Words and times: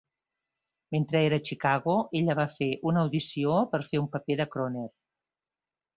Mentre 0.95 1.19
era 1.25 1.35
a 1.35 1.41
Chicago, 1.49 1.97
ella 2.21 2.37
va 2.41 2.47
fer 2.55 2.71
una 2.93 3.03
audició 3.05 3.61
per 3.75 3.85
fer 3.93 4.03
un 4.07 4.11
paper 4.17 4.39
de 4.41 4.49
crooner. 4.57 4.91